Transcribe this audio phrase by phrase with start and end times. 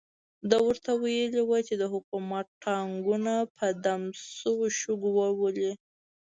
[0.49, 4.01] ده ورته ویلي وو چې د حکومت ټانګونه په دم
[4.37, 5.71] شوو شګو وولي.